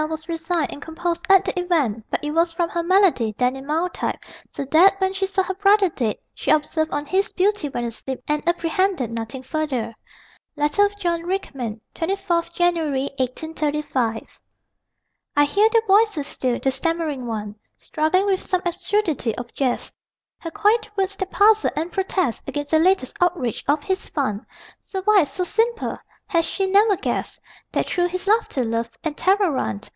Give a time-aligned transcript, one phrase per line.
[0.09, 3.67] was resigned and composed at the event, but it was from her malady, then in
[3.67, 4.17] mild type,
[4.51, 8.19] so that when she saw her brother dead, she observed on his beauty when asleep
[8.27, 9.93] and apprehended nothing further.
[10.55, 14.39] Letter of John Rickman, 24 January, 1835.
[15.35, 19.93] I hear their voices still: the stammering one Struggling with some absurdity of jest;
[20.39, 24.47] Her quiet words that puzzle and protest Against the latest outrage of his fun.
[24.79, 27.39] So wise, so simple has she never guessed
[27.71, 29.81] That through his laughter, love and terror run?